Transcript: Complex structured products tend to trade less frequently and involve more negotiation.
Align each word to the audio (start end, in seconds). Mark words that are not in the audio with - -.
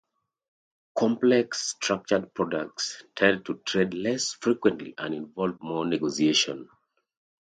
Complex 0.97 1.73
structured 1.75 2.33
products 2.33 3.03
tend 3.15 3.45
to 3.45 3.61
trade 3.67 3.93
less 3.93 4.31
frequently 4.33 4.95
and 4.97 5.13
involve 5.13 5.61
more 5.61 5.85
negotiation. 5.85 6.67